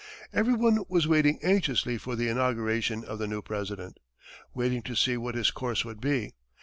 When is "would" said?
5.85-6.01